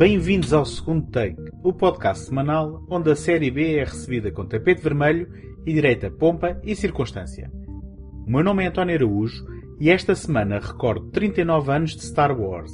[0.00, 4.80] Bem-vindos ao segundo take, o podcast semanal onde a série B é recebida com tapete
[4.80, 5.28] vermelho
[5.66, 7.52] e direita pompa e circunstância.
[8.26, 9.44] O meu nome é António Araújo
[9.78, 12.72] e esta semana recordo 39 anos de Star Wars,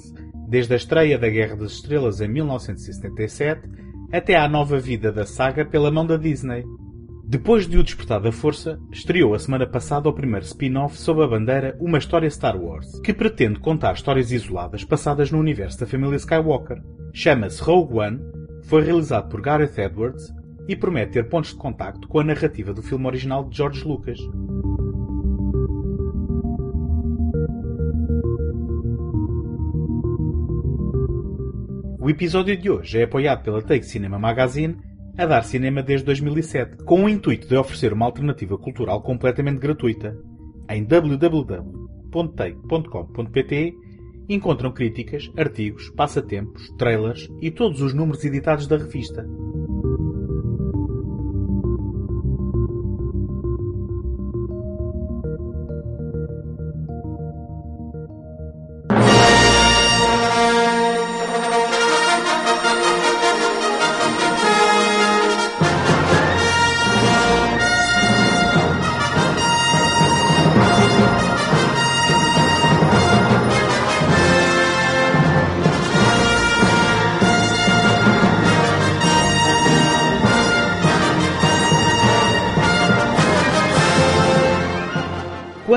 [0.49, 3.61] desde a estreia da Guerra das Estrelas em 1977
[4.13, 6.63] até à nova vida da saga pela mão da Disney.
[7.29, 11.27] Depois de O Despertar da Força, estreou a semana passada o primeiro spin-off sob a
[11.27, 16.15] bandeira Uma História Star Wars, que pretende contar histórias isoladas passadas no universo da família
[16.15, 16.81] Skywalker.
[17.13, 18.21] Chama-se Rogue One,
[18.63, 20.33] foi realizado por Gareth Edwards
[20.69, 24.21] e promete ter pontos de contacto com a narrativa do filme original de George Lucas.
[31.99, 34.77] O episódio de hoje é apoiado pela Take Cinema Magazine
[35.19, 40.17] a dar cinema desde 2007, com o intuito de oferecer uma alternativa cultural completamente gratuita.
[40.69, 43.75] Em www.take.com.pt
[44.29, 49.25] encontram críticas, artigos, passatempos, trailers e todos os números editados da revista.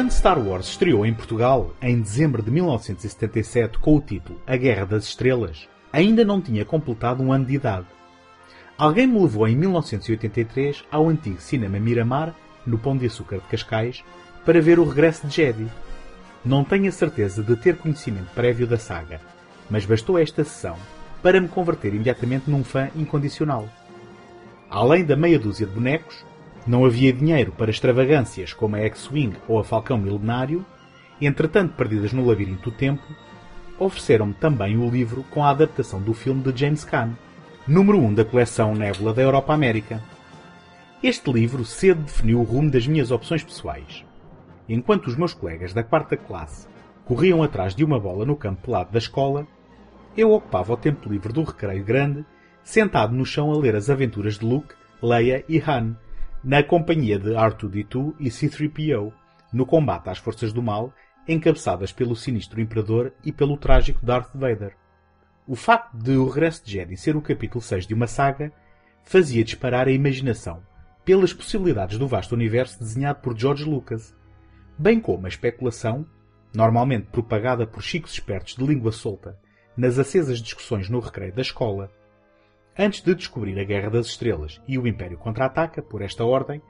[0.10, 4.84] Quando Star Wars estreou em Portugal, em dezembro de 1977, com o título A Guerra
[4.84, 7.86] das Estrelas, ainda não tinha completado um ano de idade.
[8.76, 12.34] Alguém me levou em 1983 ao antigo cinema Miramar,
[12.66, 14.04] no Pão de Açúcar de Cascais,
[14.44, 15.68] para ver o regresso de Jedi.
[16.44, 19.22] Não tenho a certeza de ter conhecimento prévio da saga,
[19.70, 20.76] mas bastou esta sessão
[21.22, 23.70] para me converter imediatamente num fã incondicional.
[24.72, 26.26] Além da meia dúzia de bonecos,
[26.70, 30.64] não havia dinheiro para extravagâncias como a X-Wing ou a Falcão Milenário,
[31.20, 33.02] entretanto perdidas no labirinto do tempo,
[33.80, 37.18] ofereceram-me também o livro com a adaptação do filme de James Caan,
[37.68, 40.00] número 1 um da coleção Nebula da Europa América.
[41.02, 44.06] Este livro cedo definiu o rumo das minhas opções pessoais.
[44.68, 46.68] Enquanto os meus colegas da quarta classe
[47.04, 49.48] corriam atrás de uma bola no campo pelado da escola,
[50.16, 52.24] eu ocupava o tempo livre do recreio grande,
[52.64, 55.96] sentado no chão a ler as aventuras de Luke, Leia e Han,
[56.44, 59.12] na companhia de R2-D2 e C-3PO,
[59.52, 60.94] no combate às forças do mal,
[61.28, 64.76] encabeçadas pelo sinistro Imperador e pelo trágico Darth Vader.
[65.48, 68.52] O facto de O Regresso de Jedi ser o capítulo 6 de uma saga
[69.04, 70.62] fazia disparar a imaginação
[71.04, 74.16] pelas possibilidades do vasto universo desenhado por George Lucas,
[74.78, 76.06] bem como a especulação,
[76.54, 79.38] normalmente propagada por chicos espertos de língua solta,
[79.76, 81.92] nas acesas discussões no recreio da escola,
[82.78, 86.62] antes de descobrir a Guerra das Estrelas e o Império Contra-Ataca, por esta ordem,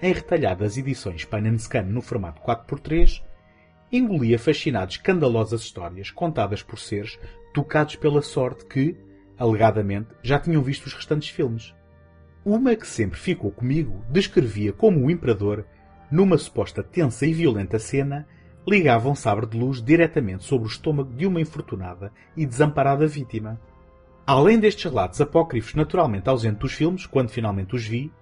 [0.00, 3.22] em retalhadas edições pan and scan no formato 4x3,
[3.90, 7.18] engolia fascinado escandalosas histórias contadas por seres
[7.52, 8.96] tocados pela sorte que,
[9.38, 11.74] alegadamente, já tinham visto os restantes filmes.
[12.44, 15.66] Uma que sempre ficou comigo descrevia como o Imperador,
[16.10, 18.26] numa suposta tensa e violenta cena,
[18.66, 23.60] ligava um sabre de luz diretamente sobre o estômago de uma infortunada e desamparada vítima.
[24.28, 28.12] Além destes relatos apócrifos naturalmente ausentes dos filmes, quando finalmente os vi,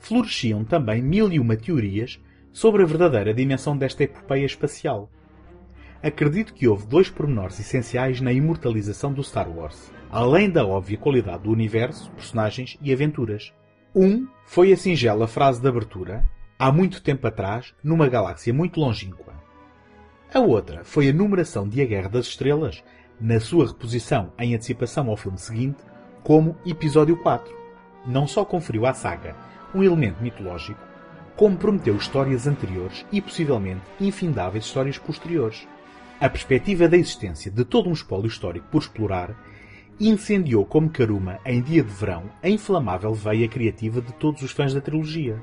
[0.00, 2.20] floresciam também mil e uma teorias
[2.50, 5.08] sobre a verdadeira dimensão desta epopeia espacial.
[6.02, 11.44] Acredito que houve dois pormenores essenciais na imortalização do Star Wars, além da óbvia qualidade
[11.44, 13.54] do universo, personagens e aventuras.
[13.94, 16.28] Um foi a singela frase de abertura,
[16.58, 19.32] há muito tempo atrás, numa galáxia muito longínqua.
[20.34, 22.82] A outra foi a numeração de A Guerra das Estrelas
[23.20, 25.78] na sua reposição em antecipação ao filme seguinte,
[26.22, 27.54] como Episódio 4.
[28.06, 29.36] Não só conferiu à saga
[29.74, 30.80] um elemento mitológico,
[31.36, 35.66] como prometeu histórias anteriores e possivelmente infindáveis histórias posteriores.
[36.20, 39.34] A perspectiva da existência de todo um espólio histórico por explorar
[39.98, 44.74] incendiou como caruma em dia de verão a inflamável veia criativa de todos os fãs
[44.74, 45.42] da trilogia.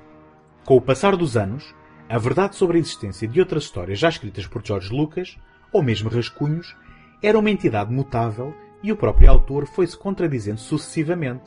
[0.66, 1.74] Com o passar dos anos,
[2.08, 5.38] a verdade sobre a existência de outras histórias já escritas por George Lucas,
[5.72, 6.76] ou mesmo rascunhos,
[7.22, 11.44] era uma entidade mutável e o próprio autor foi-se contradizendo sucessivamente.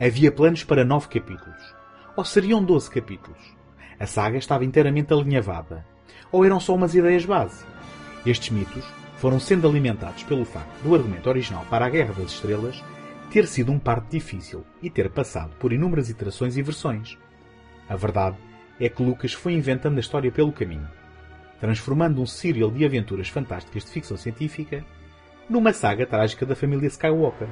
[0.00, 1.76] Havia planos para nove capítulos.
[2.16, 3.38] Ou seriam doze capítulos.
[3.98, 5.86] A saga estava inteiramente alinhavada.
[6.32, 7.64] Ou eram só umas ideias base.
[8.26, 8.84] Estes mitos
[9.18, 12.82] foram sendo alimentados pelo facto do argumento original para a Guerra das Estrelas
[13.30, 17.16] ter sido um parto difícil e ter passado por inúmeras iterações e versões.
[17.88, 18.36] A verdade
[18.80, 20.88] é que Lucas foi inventando a história pelo caminho
[21.60, 24.84] transformando um serial de aventuras fantásticas de ficção científica
[25.48, 27.48] numa saga trágica da família Skywalker.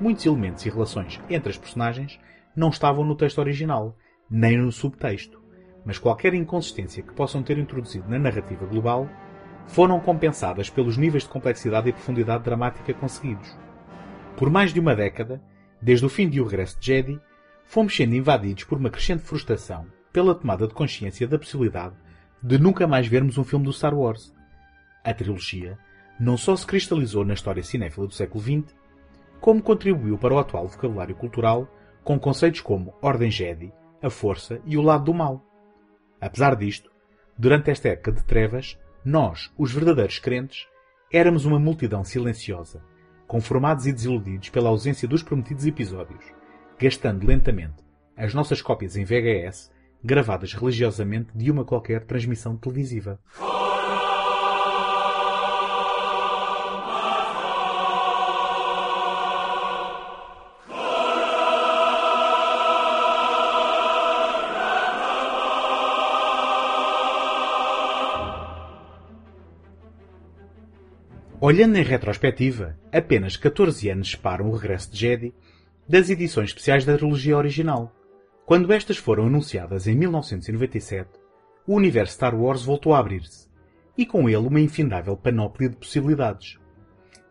[0.00, 2.18] muitos elementos e relações entre as personagens
[2.56, 3.96] não estavam no texto original,
[4.28, 5.40] nem no subtexto,
[5.84, 9.08] mas qualquer inconsistência que possam ter introduzido na narrativa global
[9.66, 13.56] foram compensadas pelos níveis de complexidade e profundidade dramática conseguidos.
[14.36, 15.42] Por mais de uma década,
[15.80, 17.20] desde o fim de O Regresso de Jedi,
[17.64, 21.94] fomos sendo invadidos por uma crescente frustração pela tomada de consciência da possibilidade
[22.44, 24.30] de nunca mais vermos um filme do Star Wars.
[25.02, 25.78] A trilogia
[26.20, 28.76] não só se cristalizou na história cinéfila do século XX,
[29.40, 31.66] como contribuiu para o atual vocabulário cultural
[32.04, 35.42] com conceitos como Ordem Jedi, a Força e o Lado do Mal.
[36.20, 36.90] Apesar disto,
[37.36, 40.66] durante esta época de trevas, nós, os verdadeiros crentes,
[41.10, 42.84] éramos uma multidão silenciosa,
[43.26, 46.22] conformados e desiludidos pela ausência dos prometidos episódios,
[46.78, 47.82] gastando lentamente
[48.14, 49.72] as nossas cópias em VHS,
[50.04, 53.18] gravadas religiosamente de uma qualquer transmissão televisiva.
[71.40, 75.34] Olhando em retrospectiva, apenas 14 anos separam o regresso de Jedi
[75.86, 77.92] das edições especiais da trilogia original.
[78.46, 81.08] Quando estas foram anunciadas em 1997,
[81.66, 83.48] o universo Star Wars voltou a abrir-se,
[83.96, 86.58] e com ele uma infindável panóplia de possibilidades.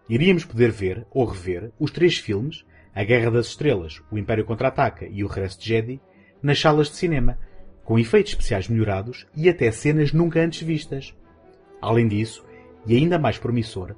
[0.09, 2.65] Iríamos poder ver ou rever os três filmes,
[2.95, 6.01] A Guerra das Estrelas, O Império Contra-Ataca e O Regresso de Jedi,
[6.41, 7.37] nas salas de cinema,
[7.83, 11.15] com efeitos especiais melhorados e até cenas nunca antes vistas.
[11.79, 12.43] Além disso,
[12.87, 13.95] e ainda mais promissor,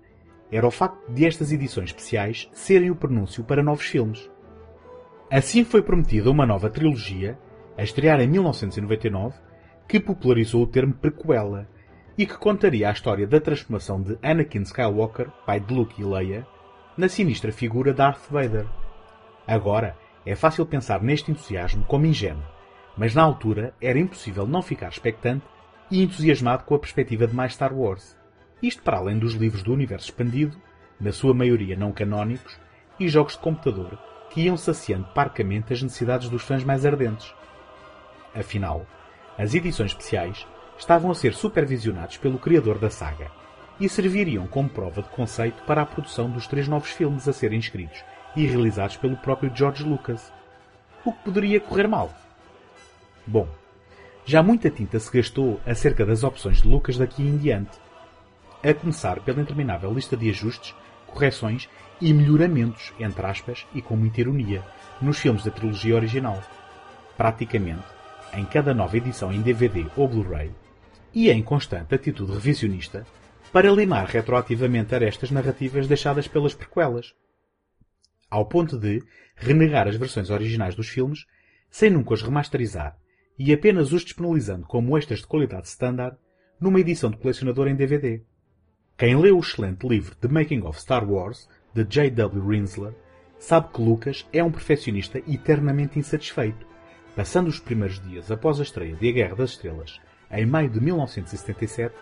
[0.51, 4.29] era o facto de estas edições especiais serem o prenúncio para novos filmes.
[5.31, 7.37] Assim foi prometida uma nova trilogia,
[7.75, 9.35] a estrear em 1999,
[9.87, 11.67] que popularizou o termo prequela
[12.15, 16.45] e que contaria a história da transformação de Anakin Skywalker, pai de Luke e Leia,
[16.95, 18.67] na sinistra figura Darth Vader.
[19.47, 22.43] Agora, é fácil pensar neste entusiasmo como ingênuo,
[22.95, 25.45] mas na altura era impossível não ficar expectante
[25.89, 28.15] e entusiasmado com a perspectiva de mais Star Wars.
[28.61, 30.55] Isto para além dos livros do universo expandido,
[30.99, 32.59] na sua maioria não canónicos,
[32.99, 33.99] e jogos de computador
[34.35, 37.33] que iam saciando parcamente as necessidades dos fãs mais ardentes.
[38.35, 38.85] Afinal,
[39.37, 40.45] as edições especiais
[40.77, 43.31] estavam a ser supervisionados pelo criador da saga
[43.79, 47.59] e serviriam como prova de conceito para a produção dos três novos filmes a serem
[47.59, 48.03] escritos
[48.35, 50.33] e realizados pelo próprio George Lucas.
[51.05, 52.13] O que poderia correr mal?
[53.25, 53.47] Bom,
[54.25, 57.79] já muita tinta se gastou acerca das opções de Lucas daqui em diante
[58.61, 60.75] a começar pela interminável lista de ajustes,
[61.07, 61.69] correções
[62.01, 64.63] e melhoramentos, entre aspas, e com muita ironia,
[65.01, 66.41] nos filmes da trilogia original.
[67.17, 67.83] Praticamente,
[68.33, 70.51] em cada nova edição em DVD ou Blu-ray,
[71.13, 73.05] e em constante atitude revisionista,
[73.51, 77.13] para limar retroativamente arestas narrativas deixadas pelas prequelas.
[78.29, 79.01] Ao ponto de
[79.35, 81.25] renegar as versões originais dos filmes,
[81.69, 82.97] sem nunca os remasterizar,
[83.39, 86.17] e apenas os disponibilizando como extras de qualidade standard
[86.59, 88.21] numa edição de colecionador em DVD.
[88.97, 92.47] Quem leu o excelente livro The Making of Star Wars, de J.W.
[92.47, 92.93] Rinsler,
[93.37, 96.65] sabe que Lucas é um perfeccionista eternamente insatisfeito,
[97.13, 99.99] passando os primeiros dias após a estreia de A Guerra das Estrelas,
[100.31, 101.93] em maio de 1977,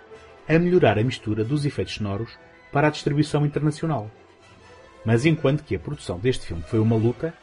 [0.48, 2.38] a melhorar a mistura dos efeitos sonoros
[2.72, 4.12] para a distribuição internacional.
[5.04, 7.34] Mas enquanto que a produção deste filme foi uma luta,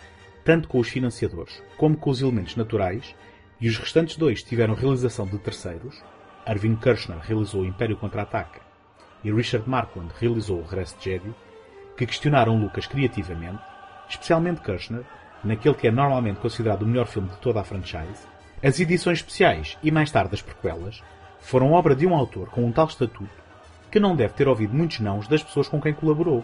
[0.44, 3.12] tanto com os financiadores como com os elementos naturais,
[3.60, 6.00] e os restantes dois tiveram realização de terceiros,
[6.46, 8.60] Arvin Kirchner realizou o Império Contra-Ataca
[9.25, 11.34] e Richard Marquand realizou o Regresso de Jedi,
[12.00, 13.62] que questionaram Lucas criativamente,
[14.09, 15.04] especialmente Kirchner,
[15.45, 18.26] naquele que é normalmente considerado o melhor filme de toda a franchise,
[18.62, 21.02] as edições especiais e mais tarde as prequelas
[21.40, 23.28] foram obra de um autor com um tal estatuto
[23.90, 26.42] que não deve ter ouvido muitos nãos das pessoas com quem colaborou.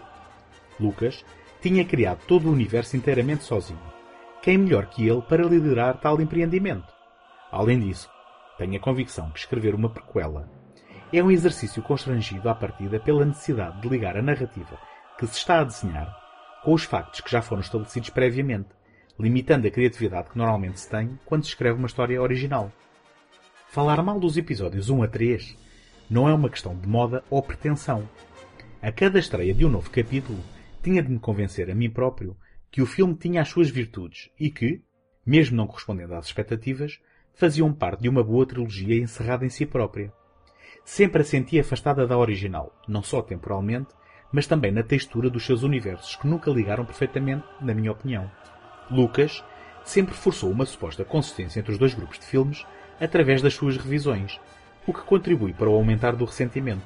[0.79, 1.25] Lucas
[1.59, 3.79] tinha criado todo o universo inteiramente sozinho.
[4.43, 6.93] Quem melhor que ele para liderar tal empreendimento?
[7.51, 8.09] Além disso,
[8.59, 10.47] tenho a convicção que escrever uma prequela
[11.11, 14.77] é um exercício constrangido à partida pela necessidade de ligar a narrativa
[15.17, 16.15] que se está a desenhar
[16.63, 18.69] com os factos que já foram estabelecidos previamente,
[19.19, 22.71] limitando a criatividade que normalmente se tem quando se escreve uma história original.
[23.69, 25.57] Falar mal dos episódios 1 a 3
[26.09, 28.07] não é uma questão de moda ou pretensão.
[28.81, 30.39] A cada estreia de um novo capítulo,
[30.81, 32.37] tinha de me convencer a mim próprio
[32.71, 34.81] que o filme tinha as suas virtudes e que,
[35.25, 36.99] mesmo não correspondendo às expectativas,
[37.33, 40.13] faziam parte de uma boa trilogia encerrada em si própria
[40.87, 43.89] sempre a senti afastada da original, não só temporalmente,
[44.31, 48.29] mas também na textura dos seus universos, que nunca ligaram perfeitamente, na minha opinião.
[48.89, 49.43] Lucas
[49.83, 52.65] sempre forçou uma suposta consistência entre os dois grupos de filmes
[52.99, 54.39] através das suas revisões,
[54.85, 56.81] o que contribui para o aumentar do ressentimento.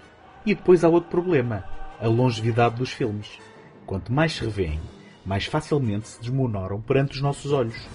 [0.45, 1.63] E depois há outro problema,
[1.99, 3.39] a longevidade dos filmes.
[3.85, 4.79] Quanto mais se revêem,
[5.25, 7.87] mais facilmente se desmoronaram perante os nossos olhos.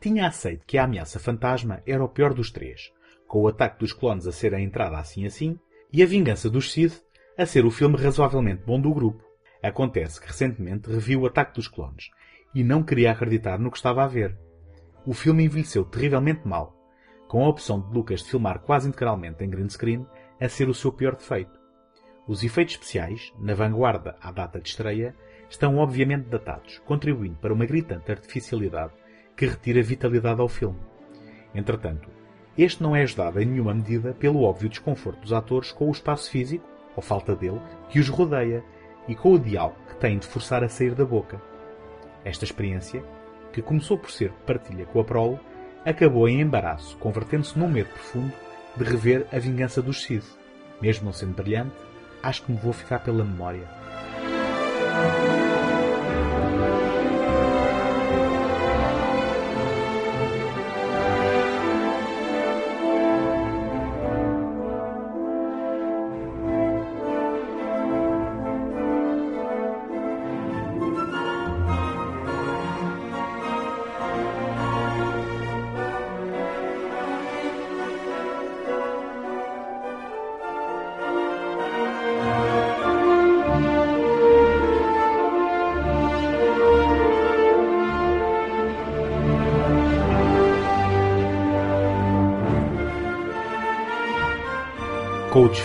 [0.00, 2.92] Tinha aceito que a ameaça fantasma era o pior dos três,
[3.26, 5.58] com o ataque dos clones a ser a entrada assim assim,
[5.92, 7.02] e a vingança dos Sith
[7.38, 9.22] a ser o filme razoavelmente bom do grupo.
[9.62, 12.10] Acontece que recentemente reviu o ataque dos clones
[12.54, 14.38] e não queria acreditar no que estava a ver.
[15.04, 16.74] O filme envelheceu terrivelmente mal,
[17.28, 20.06] com a opção de Lucas de filmar quase integralmente em green screen
[20.40, 21.58] a ser o seu pior defeito.
[22.26, 25.14] Os efeitos especiais, na vanguarda à data de estreia,
[25.48, 28.92] estão obviamente datados, contribuindo para uma gritante artificialidade
[29.36, 30.80] que retira vitalidade ao filme.
[31.54, 32.08] Entretanto,
[32.56, 36.30] este não é ajudado em nenhuma medida pelo óbvio desconforto dos atores com o espaço
[36.30, 36.66] físico,
[36.96, 38.64] ou falta dele, que os rodeia
[39.06, 41.40] e com o diálogo que têm de forçar a sair da boca.
[42.24, 43.04] Esta experiência,
[43.52, 45.38] que começou por ser partilha com a prole,
[45.84, 48.32] acabou em embaraço, convertendo-se num medo profundo
[48.76, 50.26] de rever a vingança dos Sith.
[50.80, 51.76] Mesmo não sendo brilhante,
[52.22, 53.66] acho que me vou ficar pela memória.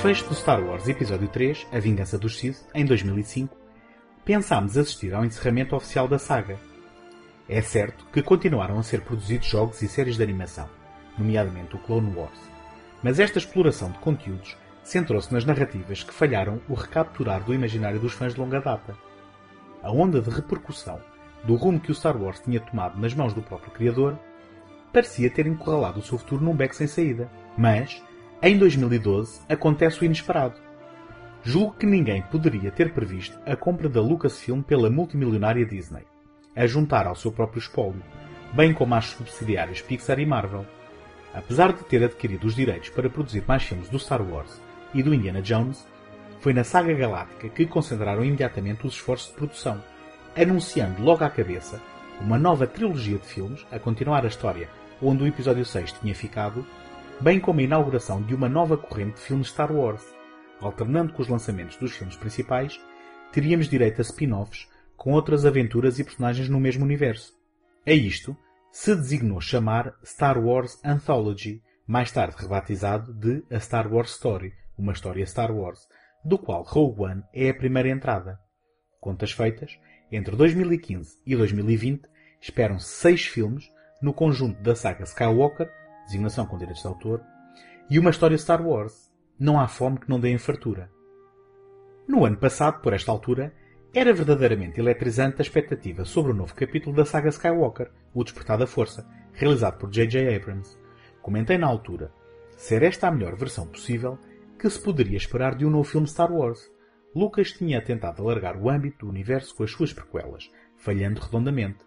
[0.02, 3.56] Desfecho do Star Wars Episódio 3, A Vingança dos Sith, em 2005,
[4.26, 6.58] pensámos assistir ao encerramento oficial da saga.
[7.48, 10.68] É certo que continuaram a ser produzidos jogos e séries de animação,
[11.16, 12.40] nomeadamente o Clone Wars,
[13.04, 18.14] mas esta exploração de conteúdos centrou-se nas narrativas que falharam o recapturar do imaginário dos
[18.14, 18.98] fãs de longa data.
[19.84, 21.00] A onda de repercussão
[21.44, 24.18] do rumo que o Star Wars tinha tomado nas mãos do próprio criador
[24.92, 28.02] parecia ter encurralado o seu futuro num beco sem saída, mas
[28.44, 30.56] em 2012, acontece o inesperado.
[31.44, 36.04] Julgo que ninguém poderia ter previsto a compra da Lucasfilm pela multimilionária Disney,
[36.56, 38.02] a juntar ao seu próprio espólio,
[38.52, 40.66] bem como às subsidiárias Pixar e Marvel.
[41.36, 44.60] Apesar de ter adquirido os direitos para produzir mais filmes do Star Wars
[44.92, 45.88] e do Indiana Jones,
[46.40, 49.80] foi na saga galáctica que concentraram imediatamente os esforços de produção,
[50.36, 51.80] anunciando logo à cabeça
[52.20, 54.68] uma nova trilogia de filmes a continuar a história
[55.02, 56.66] onde o episódio 6 tinha ficado
[57.22, 60.04] bem como a inauguração de uma nova corrente de filmes Star Wars.
[60.60, 62.82] Alternando com os lançamentos dos filmes principais,
[63.32, 67.34] teríamos direito a spin-offs com outras aventuras e personagens no mesmo universo.
[67.86, 68.36] A isto
[68.72, 74.94] se designou chamar Star Wars Anthology, mais tarde rebatizado de A Star Wars Story, uma
[74.94, 75.80] história Star Wars,
[76.26, 78.40] do qual Rogue One é a primeira entrada.
[79.00, 79.78] Contas feitas,
[80.12, 82.02] entre 2015 e 2020
[82.42, 85.70] esperam-se seis filmes no conjunto da saga Skywalker
[86.12, 87.22] designação com direitos de autor,
[87.90, 89.10] e uma história Star Wars.
[89.40, 90.92] Não há fome que não dê fartura.
[92.08, 93.54] No ano passado, por esta altura,
[93.94, 98.68] era verdadeiramente eletrizante a expectativa sobre o novo capítulo da saga Skywalker, O Despertar da
[98.68, 100.36] Força, realizado por J.J.
[100.36, 100.78] Abrams.
[101.22, 102.12] Comentei na altura,
[102.56, 104.20] ser esta a melhor versão possível
[104.60, 106.72] que se poderia esperar de um novo filme Star Wars.
[107.16, 111.84] Lucas tinha tentado alargar o âmbito do universo com as suas prequelas, falhando redondamente.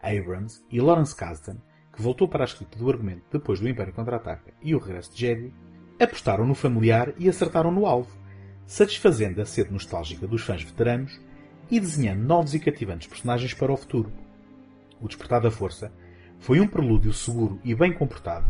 [0.00, 1.58] Abrams e Lawrence Kasdan
[1.92, 5.20] que voltou para a escrita do argumento depois do Império Contra-Ataca e o regresso de
[5.20, 5.52] Jedi,
[6.00, 8.10] apostaram no familiar e acertaram no alvo,
[8.66, 11.20] satisfazendo a sede nostálgica dos fãs veteranos
[11.70, 14.12] e desenhando novos e cativantes personagens para o futuro.
[15.00, 15.92] O Despertar da Força
[16.38, 18.46] foi um prelúdio seguro e bem comportado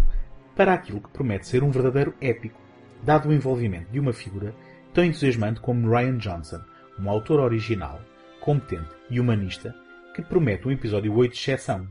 [0.55, 2.61] para aquilo que promete ser um verdadeiro épico,
[3.03, 4.55] dado o envolvimento de uma figura
[4.93, 6.61] tão entusiasmante como Ryan Johnson,
[6.99, 8.01] um autor original,
[8.41, 9.75] competente e humanista
[10.15, 11.89] que promete um episódio 8 de exceção.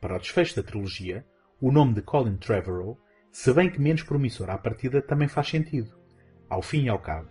[0.00, 1.26] Para o desfecho da trilogia,
[1.60, 2.98] o nome de Colin Trevorrow,
[3.30, 5.94] se bem que menos promissor à partida, também faz sentido.
[6.48, 7.28] Ao fim e ao cabo,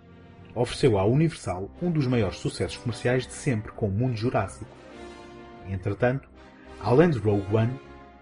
[0.53, 4.69] ofereceu à Universal um dos maiores sucessos comerciais de sempre com o mundo jurássico.
[5.67, 6.29] Entretanto,
[6.79, 7.73] além de Rogue One,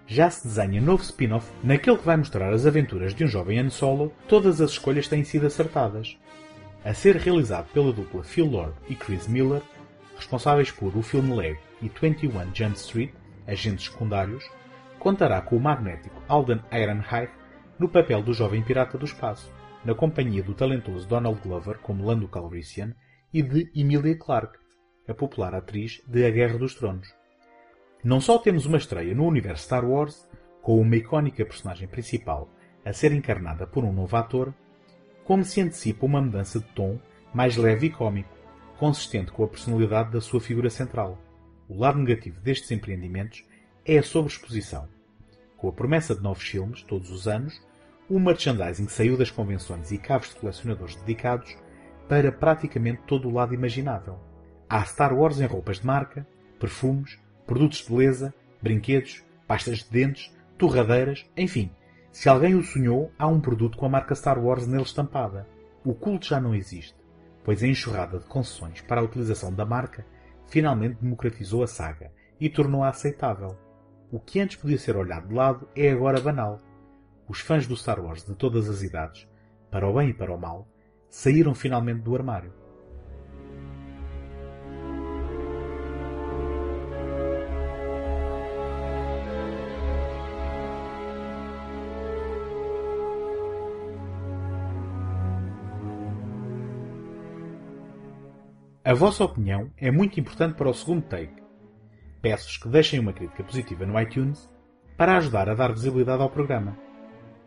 [0.08, 3.70] já se desenha novo spin-off naquele que vai mostrar as aventuras de um jovem Han
[3.70, 6.18] Solo, todas as escolhas têm sido acertadas.
[6.86, 9.62] A ser realizado pela dupla Phil Lord e Chris Miller,
[10.16, 13.12] responsáveis por O Filme Lego e 21 Jump Street,
[13.48, 14.44] agentes secundários,
[15.00, 17.32] contará com o magnético Alden Ehrenreich
[17.80, 19.52] no papel do jovem pirata do espaço,
[19.86, 22.94] na companhia do talentoso Donald Glover como Lando Calrissian
[23.34, 24.58] e de Emilia Clarke,
[25.08, 27.08] a popular atriz de A Guerra dos Tronos.
[28.04, 30.28] Não só temos uma estreia no universo Star Wars,
[30.62, 32.50] com uma icónica personagem principal
[32.84, 34.54] a ser encarnada por um novo ator,
[35.24, 37.00] como se antecipa uma mudança de tom
[37.34, 38.36] mais leve e cômico,
[38.78, 41.18] consistente com a personalidade da sua figura central.
[41.70, 43.44] O lado negativo destes empreendimentos
[43.86, 44.88] é a sobreexposição.
[45.58, 47.62] Com a promessa de novos filmes, todos os anos,
[48.10, 51.58] o merchandising saiu das convenções e cabos de colecionadores dedicados
[52.08, 54.18] para praticamente todo o lado imaginável.
[54.70, 56.26] Há Star Wars em roupas de marca,
[56.58, 61.70] perfumes, produtos de beleza, brinquedos, pastas de dentes, torradeiras, enfim.
[62.14, 65.46] Se alguém o sonhou, há um produto com a marca Star Wars nele estampada.
[65.84, 66.96] O culto já não existe,
[67.44, 70.06] pois a enxurrada de concessões para a utilização da marca
[70.48, 73.58] finalmente democratizou a saga e tornou-a aceitável.
[74.12, 76.60] O que antes podia ser olhado de lado é agora banal.
[77.28, 79.28] Os fãs do Star Wars de todas as idades,
[79.70, 80.68] para o bem e para o mal,
[81.10, 82.54] saíram finalmente do armário.
[98.88, 101.44] A vossa opinião é muito importante para o segundo take.
[102.22, 104.50] Peço-vos que deixem uma crítica positiva no iTunes
[104.96, 106.78] para ajudar a dar visibilidade ao programa.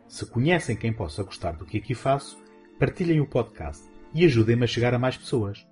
[0.07, 2.39] Se conhecem quem possa gostar do que aqui faço,
[2.79, 3.83] partilhem o podcast
[4.13, 5.67] e ajudem-me a chegar a mais pessoas.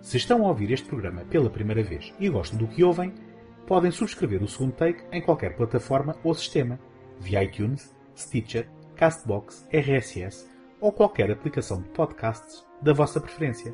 [0.00, 3.14] Se estão a ouvir este programa pela primeira vez e gostam do que ouvem,
[3.68, 6.80] podem subscrever o segundo take em qualquer plataforma ou sistema,
[7.20, 13.72] via iTunes, Stitcher, Castbox, RSS ou qualquer aplicação de podcasts da vossa preferência.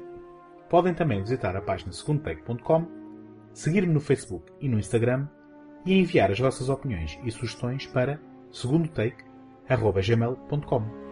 [0.69, 2.87] Podem também visitar a página segundotake.com,
[3.53, 5.27] seguir-me no Facebook e no Instagram
[5.85, 8.21] e enviar as vossas opiniões e sugestões para
[8.51, 11.06] segundotake.gmail.com.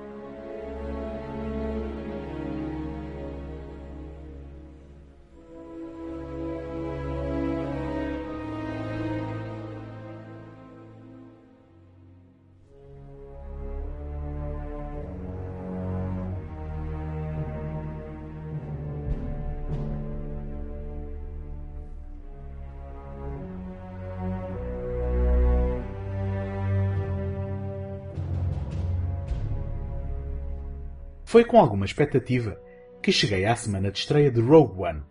[31.34, 32.56] Foi com alguma expectativa
[33.02, 35.02] que cheguei à semana de estreia de Rogue One.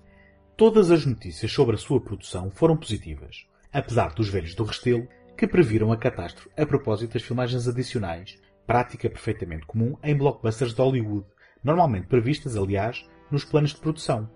[0.56, 5.06] Todas as notícias sobre a sua produção foram positivas, apesar dos velhos do Restelo
[5.38, 10.82] que previram a catástrofe a propósito das filmagens adicionais, prática perfeitamente comum em blockbusters de
[10.82, 11.28] Hollywood,
[11.62, 14.32] normalmente previstas, aliás, nos planos de produção.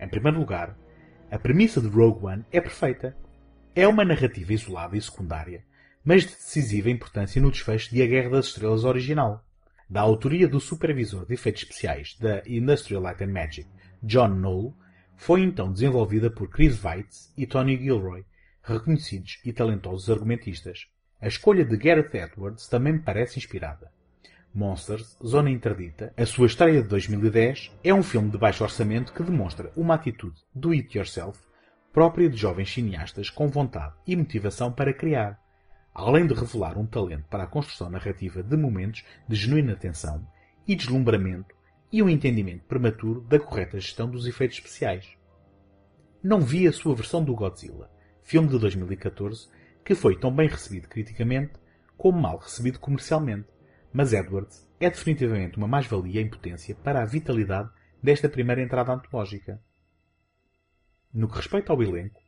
[0.00, 0.74] Em primeiro lugar,
[1.30, 3.14] a premissa de Rogue One é perfeita.
[3.74, 5.62] É uma narrativa isolada e secundária,
[6.02, 9.45] mas de decisiva importância no desfecho de A Guerra das Estrelas original
[9.88, 13.68] da autoria do supervisor de efeitos especiais da Industrial Light and Magic,
[14.02, 14.76] John Knoll,
[15.16, 18.24] foi então desenvolvida por Chris Weitz e Tony Gilroy,
[18.62, 20.86] reconhecidos e talentosos argumentistas.
[21.20, 23.90] A escolha de Gareth Edwards também me parece inspirada.
[24.52, 29.22] Monsters, Zona Interdita, a sua estreia de 2010, é um filme de baixo orçamento que
[29.22, 31.38] demonstra uma atitude do it yourself
[31.92, 35.40] própria de jovens cineastas com vontade e motivação para criar
[35.98, 40.26] além de revelar um talento para a construção narrativa de momentos de genuína tensão
[40.68, 41.54] e deslumbramento
[41.90, 45.16] e um entendimento prematuro da correta gestão dos efeitos especiais.
[46.22, 47.90] Não vi a sua versão do Godzilla,
[48.22, 49.48] filme de 2014,
[49.82, 51.54] que foi tão bem recebido criticamente
[51.96, 53.48] como mal recebido comercialmente,
[53.90, 57.70] mas Edwards é definitivamente uma mais-valia em potência para a vitalidade
[58.02, 59.62] desta primeira entrada antológica.
[61.10, 62.20] No que respeita ao elenco,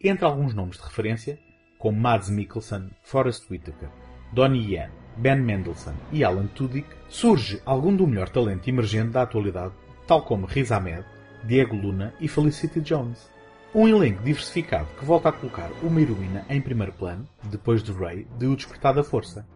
[0.00, 1.38] entre alguns nomes de referência,
[1.80, 3.88] como Mads Mikkelsen, Forrest Whitaker,
[4.32, 9.72] Donnie Yen, Ben Mendelsohn e Alan Tudyk, surge algum do melhor talento emergente da atualidade,
[10.06, 11.04] tal como Riz Ahmed,
[11.42, 13.30] Diego Luna e Felicity Jones.
[13.74, 18.26] Um elenco diversificado que volta a colocar uma heroína em primeiro plano, depois de Ray,
[18.36, 19.46] de O Despertar da Força.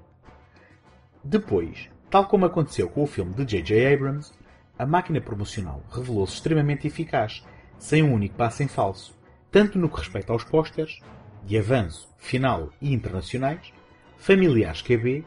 [1.23, 3.95] Depois, tal como aconteceu com o filme de J.J.
[3.95, 4.33] Abrams,
[4.79, 7.45] a máquina promocional revelou-se extremamente eficaz,
[7.79, 9.15] sem um único passo em falso,
[9.51, 11.01] tanto no que respeita aos pósteres,
[11.47, 13.73] de avanço, final e internacionais,
[14.17, 15.25] familiares QB,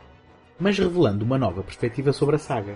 [0.60, 2.76] mas revelando uma nova perspectiva sobre a saga,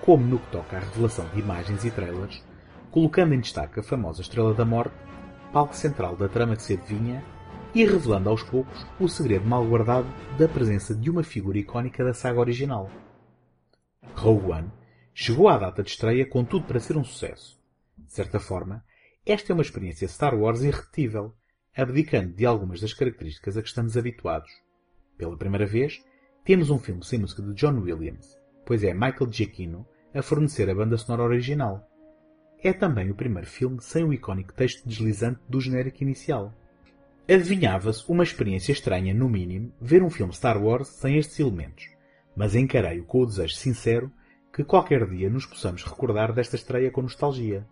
[0.00, 2.42] como no que toca à revelação de imagens e trailers,
[2.90, 4.94] colocando em destaque a famosa Estrela da Morte,
[5.52, 7.24] palco central da trama que se adivinha,
[7.72, 12.12] e revelando aos poucos o segredo mal guardado da presença de uma figura icónica da
[12.12, 12.90] saga original.
[14.14, 14.72] Rogue One
[15.14, 17.60] chegou à data de estreia com tudo para ser um sucesso.
[17.96, 18.84] De certa forma,
[19.24, 21.34] esta é uma experiência Star Wars irrepetível,
[21.80, 24.50] abdicando de algumas das características a que estamos habituados.
[25.16, 26.04] Pela primeira vez,
[26.44, 30.74] temos um filme sem música de John Williams, pois é Michael Giacchino a fornecer a
[30.74, 31.88] banda sonora original.
[32.62, 36.54] É também o primeiro filme sem o icónico texto deslizante do genérico inicial.
[37.26, 41.88] Adivinhava-se uma experiência estranha, no mínimo, ver um filme Star Wars sem estes elementos,
[42.36, 44.12] mas encarei-o com o desejo sincero
[44.52, 47.66] que qualquer dia nos possamos recordar desta estreia com nostalgia.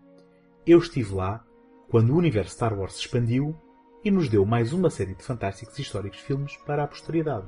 [0.65, 1.45] Eu estive lá
[1.89, 3.59] quando o universo Star Wars se expandiu
[4.03, 7.47] e nos deu mais uma série de fantásticos e históricos filmes para a posteridade.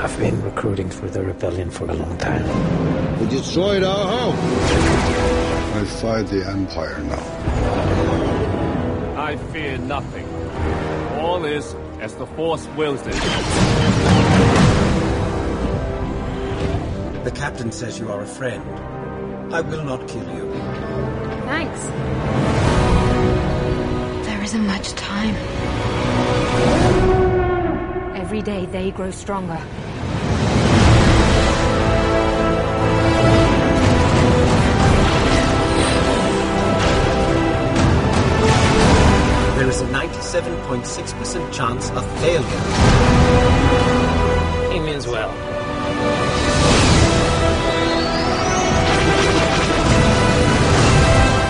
[0.00, 2.44] I've been recruiting for the rebellion for a long time.
[3.18, 4.36] We destroyed our home.
[5.74, 7.20] I fight the Empire now.
[9.20, 10.24] I fear nothing.
[11.18, 13.14] All is as the Force wills it.
[17.24, 18.62] The captain says you are a friend.
[19.52, 20.52] I will not kill you.
[21.42, 21.82] Thanks.
[24.28, 25.34] There isn't much time.
[28.14, 29.60] Every day they grow stronger.
[40.28, 42.44] 97.6% chance of failure.
[44.70, 45.32] He means well.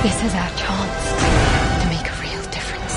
[0.04, 1.10] This is our chance
[1.82, 2.94] to make a real difference.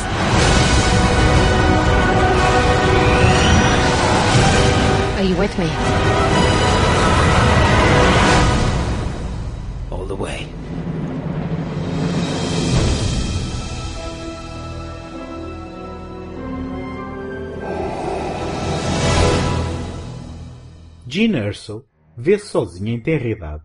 [5.18, 5.66] Are you with me?
[9.90, 10.61] All the way.
[21.14, 23.62] Jean Erso vê-se sozinha idade,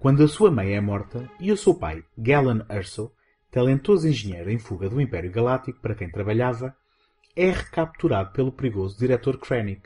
[0.00, 3.12] quando a sua mãe é morta e o seu pai, Galen Erso,
[3.50, 6.74] talentoso engenheiro em fuga do Império Galáctico para quem trabalhava,
[7.36, 9.82] é recapturado pelo perigoso diretor Krennic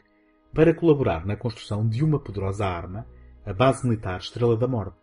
[0.55, 3.05] para colaborar na construção de uma poderosa arma,
[3.45, 4.99] a base militar Estrela da Morte.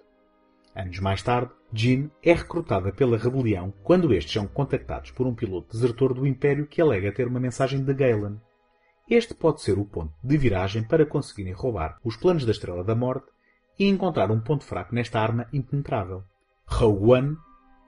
[0.74, 5.74] Anos mais tarde, Jean é recrutada pela rebelião quando estes são contactados por um piloto
[5.74, 8.40] desertor do Império que alega ter uma mensagem de Galen.
[9.10, 12.94] Este pode ser o ponto de viragem para conseguirem roubar os planos da Estrela da
[12.94, 13.26] Morte
[13.80, 16.24] e encontrar um ponto fraco nesta arma impenetrável.
[16.68, 17.38] Rogue One,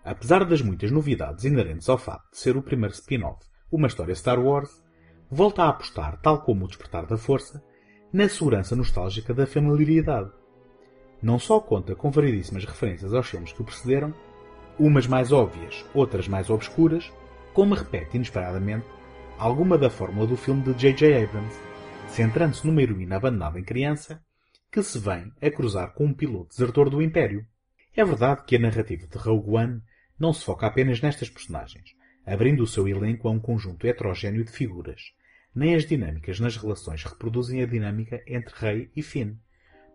[0.04, 4.40] apesar das muitas novidades inerentes ao facto de ser o primeiro spin-off, uma história Star
[4.40, 4.82] Wars,
[5.30, 7.64] volta a apostar, tal como o Despertar da Força,
[8.12, 10.32] na segurança nostálgica da familiaridade.
[11.22, 14.12] Não só conta com variedíssimas referências aos filmes que o precederam,
[14.80, 17.14] umas mais óbvias, outras mais obscuras,
[17.54, 18.88] como repete inesperadamente
[19.42, 21.24] alguma da fórmula do filme de J.J.
[21.24, 21.60] Abrams,
[22.10, 24.24] centrando-se numa heroína abandonada em criança
[24.72, 27.44] que se vem a cruzar com um piloto desertor do Império.
[27.96, 29.82] É verdade que a narrativa de Rogue One
[30.20, 34.52] não se foca apenas nestas personagens, abrindo o seu elenco a um conjunto heterogéneo de
[34.52, 35.12] figuras.
[35.56, 39.38] Nem as dinâmicas nas relações reproduzem a dinâmica entre Rey e Finn.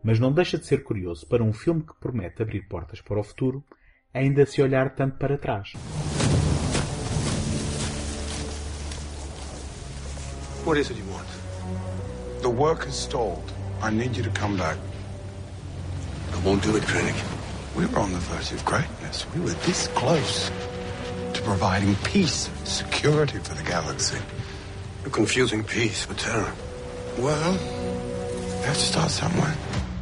[0.03, 3.23] Mas não deixa de ser curioso para um filme que promete abrir portas para o
[3.23, 3.65] futuro,
[4.13, 5.73] ainda se olhar tanto para trás.
[10.67, 11.29] What is it you want?
[12.43, 13.53] The work is stalled.
[13.81, 14.77] I need you to come back.
[16.33, 17.15] I won't do it, Krennic.
[17.77, 19.25] We were on the verge of greatness.
[19.33, 20.51] We were this close
[21.35, 24.19] to providing peace and security for the galaxy.
[25.05, 26.53] You're confusing peace with terror.
[27.17, 27.53] Well,
[28.59, 29.55] we have to start somewhere.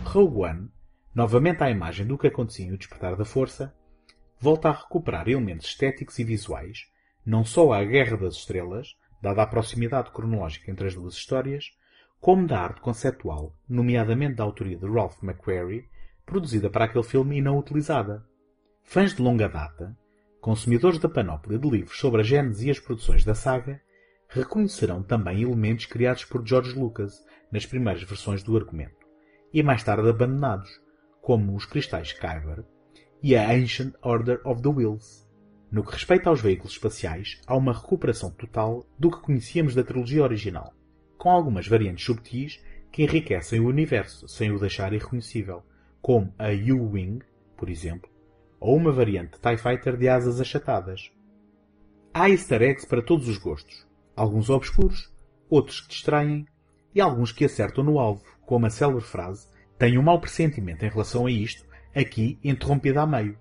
[0.07, 0.71] Rogue One,
[1.15, 3.75] novamente à imagem do que acontecia em O Despertar da Força,
[4.41, 6.87] volta a recuperar elementos estéticos e visuais,
[7.27, 11.73] não só à Guerra das Estrelas, dada a proximidade cronológica entre as duas histórias,
[12.21, 15.89] como da arte conceptual, nomeadamente da autoria de Ralph McQuarrie,
[16.27, 18.23] produzida para aquele filme e não utilizada.
[18.83, 19.97] Fãs de longa data,
[20.43, 23.81] consumidores da panóplia de livros sobre a gênese e as produções da saga,
[24.29, 29.07] reconhecerão também elementos criados por George Lucas nas primeiras versões do argumento,
[29.53, 30.69] e mais tarde abandonados,
[31.23, 32.63] como os cristais Kyber,
[33.23, 35.24] e a Ancient Order of the Wheels.
[35.75, 40.23] No que respeita aos veículos espaciais, há uma recuperação total do que conhecíamos da trilogia
[40.23, 40.73] original,
[41.19, 45.65] com algumas variantes subtis que enriquecem o universo sem o deixar irreconhecível,
[46.01, 47.19] como a U-Wing,
[47.57, 48.09] por exemplo,
[48.61, 51.11] ou uma variante TIE Fighter de asas achatadas.
[52.15, 53.85] Há easter eggs para todos os gostos,
[54.15, 55.13] alguns obscuros,
[55.51, 56.47] outros que distraem
[56.95, 60.89] e alguns que acertam no alvo, como a célebre frase tenho um mau pressentimento em
[60.89, 63.37] relação a isto, aqui interrompida a meio.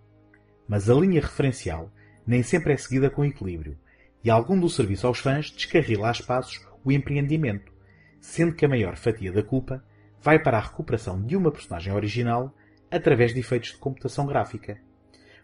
[0.68, 1.92] Mas a linha referencial
[2.26, 3.78] nem sempre é seguida com equilíbrio,
[4.24, 7.72] e algum do serviço aos fãs descarrila a espaços o empreendimento,
[8.20, 9.84] sendo que a maior fatia da culpa
[10.22, 12.56] vai para a recuperação de uma personagem original
[12.90, 14.80] através de efeitos de computação gráfica.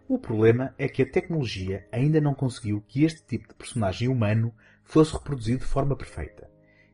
[0.07, 4.53] O problema é que a tecnologia ainda não conseguiu que este tipo de personagem humano
[4.83, 6.49] fosse reproduzido de forma perfeita,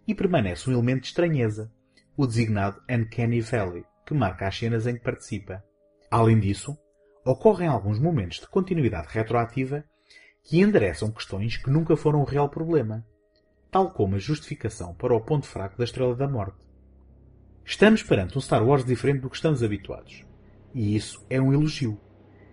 [0.08, 1.72] e permanece um elemento de estranheza,
[2.18, 5.64] o designado Uncanny Valley, que marca as cenas em que participa.
[6.10, 6.78] Além disso,
[7.26, 9.84] ocorrem alguns momentos de continuidade retroativa
[10.44, 13.04] que endereçam questões que nunca foram um real problema,
[13.72, 16.64] tal como a justificação para o ponto fraco da Estrela da Morte.
[17.66, 20.24] Estamos perante um Star Wars diferente do que estamos habituados,
[20.72, 22.00] e isso é um elogio.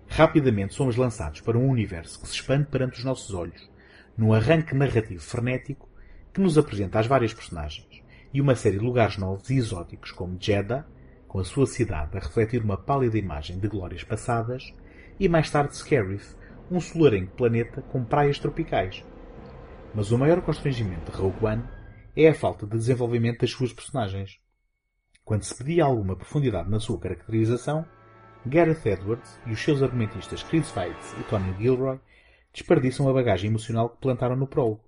[0.09, 3.71] Rapidamente somos lançados para um universo que se expande perante os nossos olhos,
[4.17, 5.87] num arranque narrativo frenético
[6.33, 10.39] que nos apresenta as várias personagens e uma série de lugares novos e exóticos como
[10.41, 10.87] Jeddah,
[11.33, 14.71] com a sua cidade a refletir uma pálida imagem de glórias passadas,
[15.19, 16.37] e mais tarde Scarif,
[16.71, 19.03] um solarengo planeta com praias tropicais.
[19.95, 21.65] Mas o maior constrangimento de Rogue One
[22.15, 24.39] é a falta de desenvolvimento das suas personagens.
[25.25, 27.87] Quando se pedia alguma profundidade na sua caracterização,
[28.45, 31.99] Gareth Edwards e os seus argumentistas Chris Weitz e Tony Gilroy
[32.53, 34.85] desperdiçam a bagagem emocional que plantaram no prólogo,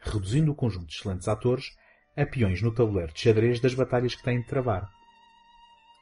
[0.00, 1.76] reduzindo o conjunto de excelentes atores
[2.16, 4.90] a peões no tabuleiro de xadrez das batalhas que têm de travar.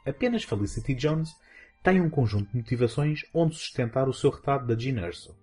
[0.09, 1.37] Apenas Felicity Jones
[1.83, 5.37] tem um conjunto de motivações onde sustentar o seu retrato da Jean Erso.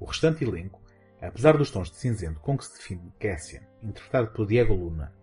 [0.00, 0.80] O restante elenco,
[1.20, 5.14] apesar dos tons de cinzento com que se define Cassian, interpretado por Diego Luna,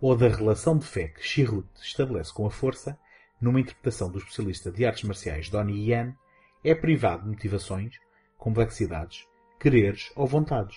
[0.00, 2.96] ou da relação de fé que Chirrut estabelece com a força,
[3.40, 6.14] numa interpretação do especialista de artes marciais Donnie Yen,
[6.62, 7.96] é privado de motivações,
[8.38, 9.26] complexidades,
[9.58, 10.76] quereres ou vontades.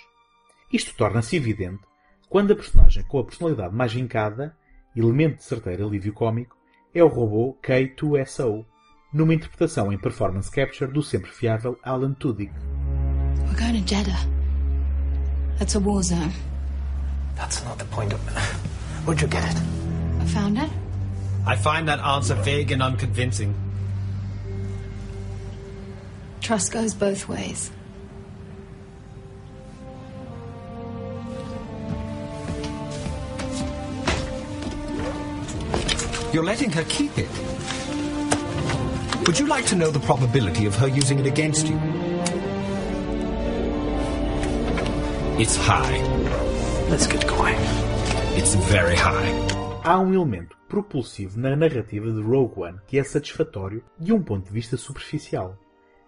[0.74, 1.84] Isto torna-se evidente
[2.28, 4.58] quando a personagem com a personalidade mais vincada,
[4.96, 6.59] elemento de certeiro alívio cômico,
[6.94, 8.66] é o robô K2SO,
[9.14, 12.52] numa interpretação em performance capture do sempre fiável Alan Tudyk.
[13.48, 14.28] We're going to Jeddah.
[15.58, 16.32] That's a war zone.
[17.36, 18.20] That's not the point of...
[19.06, 19.58] Where'd you get it?
[20.22, 20.70] I found it.
[21.46, 23.54] I find that answer vague and unconvincing.
[26.42, 27.72] Trust goes both ways.
[36.32, 37.28] You're letting her keep it.
[39.26, 41.76] Would you like to know the probability of her using it against you?
[45.40, 45.98] It's high.
[46.88, 47.58] Let's get going.
[48.38, 49.34] It's very high.
[49.84, 54.46] Há um elemento propulsivo na narrativa de Rogue One que é satisfatório de um ponto
[54.46, 55.58] de vista superficial.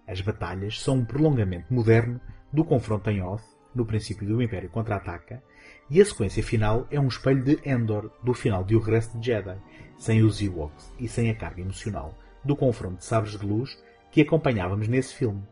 [0.07, 2.21] As batalhas são um prolongamento moderno
[2.53, 3.41] do confronto em Hoth,
[3.73, 5.41] no princípio do Império Contra-Ataca,
[5.89, 9.25] e a sequência final é um espelho de Endor, do final de O Regresso de
[9.25, 9.57] Jedi,
[10.02, 13.78] sem os Ewoks e sem a carga emocional do confronto de sabres de luz
[14.10, 15.44] que acompanhávamos nesse filme.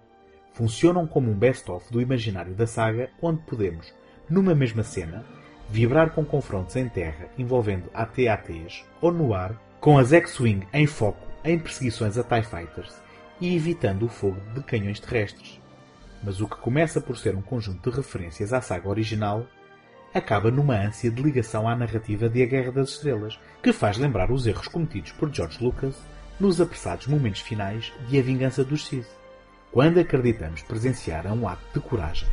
[0.53, 3.93] Funcionam como um best-of do imaginário da saga, onde podemos,
[4.27, 5.23] numa mesma cena,
[5.69, 11.27] vibrar com confrontos em terra envolvendo AT-ATs ou no ar, com as X-Wing em foco
[11.45, 12.99] em perseguições a TIE Fighters
[13.39, 15.61] e evitando o fogo de canhões terrestres.
[16.23, 19.45] Mas o que começa por ser um conjunto de referências à saga original
[20.13, 24.31] acaba numa ânsia de ligação à narrativa de A Guerra das Estrelas, que faz lembrar
[24.31, 25.95] os erros cometidos por George Lucas
[26.39, 29.07] nos apressados momentos finais de A Vingança dos Sith.
[29.71, 32.27] Quando acreditamos presenciar um ato de coragem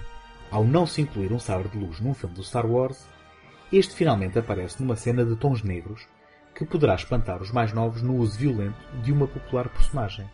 [0.51, 3.07] ao não se incluir um sabre de luz num filme do Star Wars,
[3.73, 6.07] este finalmente aparece numa cena de tons negros
[6.55, 10.27] que poderá espantar os mais novos no uso violento de uma popular personagem.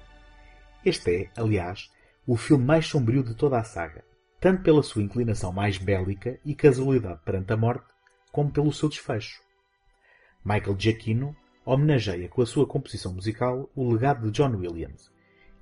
[0.85, 1.91] Este é, aliás,
[2.27, 4.05] o filme mais sombrio de toda a saga,
[4.43, 7.87] tanto pela sua inclinação mais bélica e casualidade perante a morte,
[8.33, 9.41] como pelo seu desfecho.
[10.45, 15.13] Michael Giacchino homenageia com a sua composição musical o legado de John Williams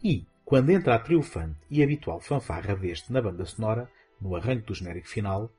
[0.03, 3.87] e, quando entra a triunfante e habitual fanfarra deste na banda sonora,
[4.19, 5.53] no arranque do genérico final,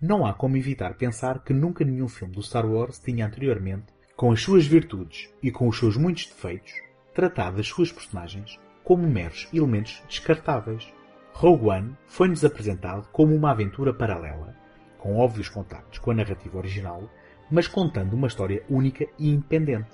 [0.00, 4.30] não há como evitar pensar que nunca nenhum filme do Star Wars tinha anteriormente, com
[4.30, 6.72] as suas virtudes e com os seus muitos defeitos,
[7.12, 10.96] tratado as suas personagens como meros elementos descartáveis.
[11.40, 14.56] Rogue One foi-nos apresentado como uma aventura paralela,
[14.98, 17.08] com óbvios contactos com a narrativa original,
[17.48, 19.86] mas contando uma história única e independente.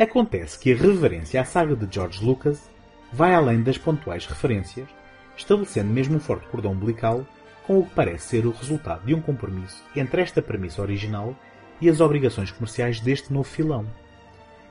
[0.00, 2.70] Acontece que a reverência à saga de George Lucas
[3.12, 4.88] vai além das pontuais referências,
[5.36, 7.22] estabelecendo mesmo um forte cordão umbilical
[7.66, 11.36] com o que parece ser o resultado de um compromisso entre esta premissa original
[11.82, 13.84] e as obrigações comerciais deste novo filão.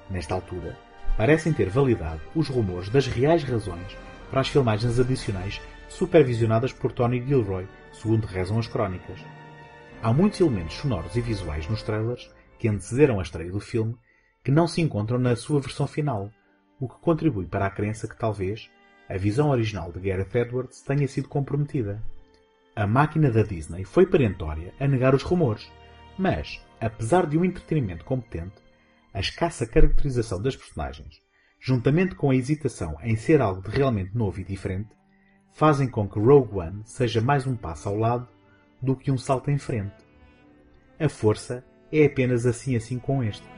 [0.10, 0.80] Nesta altura,
[1.16, 3.96] parecem ter validado os rumores das reais razões
[4.32, 9.20] para as filmagens adicionais supervisionadas por Tony Gilroy, segundo rezam as crónicas.
[10.02, 13.96] Há muitos elementos sonoros e visuais nos trailers que antecederam a estreia do filme
[14.44, 16.32] que não se encontram na sua versão final,
[16.80, 18.70] o que contribui para a crença que talvez
[19.10, 22.02] a visão original de Gareth Edwards tenha sido comprometida.
[22.76, 25.72] A máquina da Disney foi perentória a negar os rumores,
[26.18, 28.56] mas, apesar de um entretenimento competente,
[29.14, 31.22] a escassa caracterização das personagens,
[31.60, 34.90] juntamente com a hesitação em ser algo de realmente novo e diferente,
[35.58, 38.28] fazem com que Rogue One seja mais um passo ao lado
[38.80, 39.96] do que um salto em frente.
[41.00, 43.57] A força é apenas assim assim com este.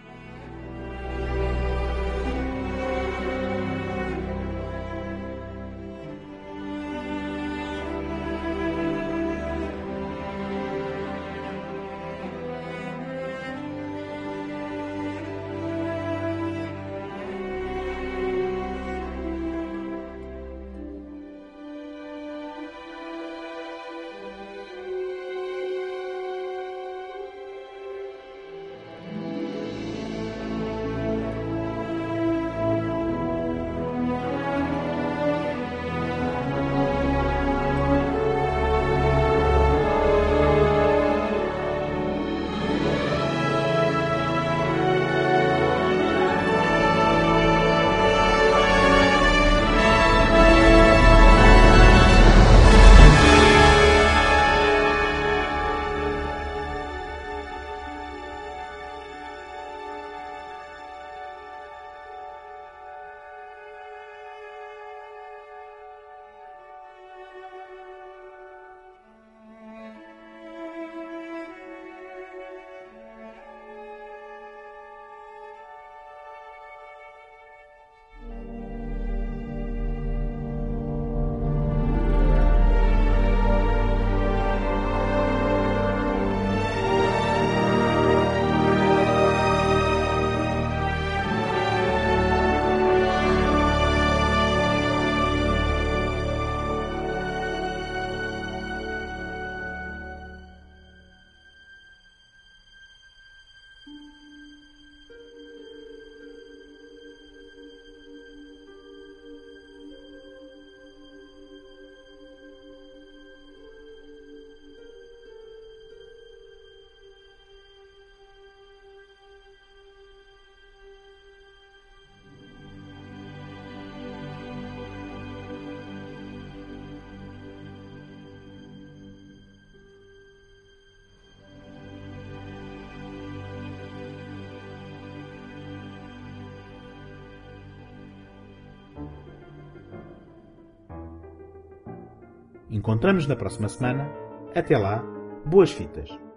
[142.72, 144.10] Encontramos na próxima semana.
[144.54, 145.04] Até lá,
[145.46, 146.29] boas fitas!